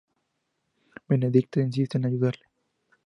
Benedicta 1.07 1.59
insiste 1.61 1.99
en 1.99 2.05
ayudarle. 2.07 2.47